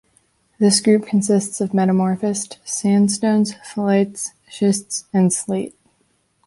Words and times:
This 0.57 0.79
group 0.81 1.05
consists 1.05 1.61
of 1.61 1.75
metamorphosed 1.75 2.57
sandstones, 2.65 3.53
phyllites, 3.63 4.31
schists, 4.49 5.05
and 5.13 5.31
slate. 5.31 5.75